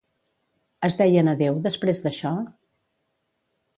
[0.87, 2.33] Es deien adeu, després d'això?